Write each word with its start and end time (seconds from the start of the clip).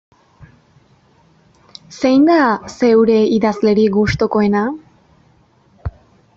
Zein 1.99 2.25
da 2.31 2.39
zeure 2.77 3.21
idazlerik 3.37 3.95
gustukoena? 4.01 4.65